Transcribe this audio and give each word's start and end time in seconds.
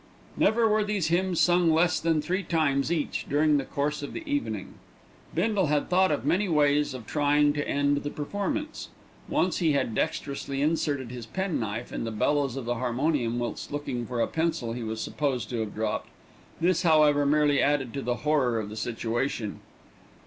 Never 0.35 0.67
were 0.67 0.83
these 0.83 1.09
hymns 1.09 1.39
sung 1.39 1.69
less 1.71 1.99
than 1.99 2.23
three 2.23 2.41
times 2.41 2.91
each 2.91 3.27
during 3.29 3.57
the 3.57 3.65
course 3.65 4.01
of 4.01 4.13
the 4.13 4.23
evening. 4.27 4.73
Bindle 5.35 5.67
had 5.67 5.91
thought 5.91 6.11
of 6.11 6.25
many 6.25 6.49
ways 6.49 6.95
of 6.95 7.05
trying 7.05 7.53
to 7.53 7.67
end 7.67 7.97
the 7.97 8.09
performance. 8.09 8.89
Once 9.29 9.59
he 9.59 9.73
had 9.73 9.93
dexterously 9.93 10.59
inserted 10.59 11.11
his 11.11 11.27
penknife 11.27 11.93
in 11.93 12.03
the 12.03 12.09
bellows 12.09 12.55
of 12.55 12.65
the 12.65 12.75
harmonium 12.81 13.37
whilst 13.37 13.71
looking 13.71 14.07
for 14.07 14.21
a 14.21 14.25
pencil 14.27 14.73
he 14.73 14.81
was 14.81 14.99
supposed 14.99 15.51
to 15.51 15.59
have 15.59 15.75
dropped. 15.75 16.09
This, 16.59 16.81
however, 16.81 17.23
merely 17.23 17.61
added 17.61 17.93
to 17.93 18.01
the 18.01 18.15
horror 18.25 18.57
of 18.57 18.69
the 18.69 18.75
situation. 18.75 19.59